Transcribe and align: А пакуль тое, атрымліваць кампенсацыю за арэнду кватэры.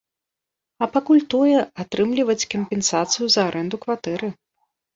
А 0.85 0.87
пакуль 0.95 1.21
тое, 1.33 1.59
атрымліваць 1.85 2.39
кампенсацыю 2.55 3.25
за 3.37 3.41
арэнду 3.53 3.83
кватэры. 3.87 4.27